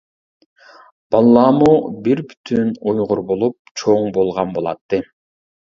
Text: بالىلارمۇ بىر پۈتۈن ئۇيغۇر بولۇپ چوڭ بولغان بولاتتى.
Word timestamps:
بالىلارمۇ 1.15 1.75
بىر 2.07 2.23
پۈتۈن 2.33 2.73
ئۇيغۇر 2.81 3.25
بولۇپ 3.31 3.77
چوڭ 3.83 4.13
بولغان 4.19 4.59
بولاتتى. 4.59 5.07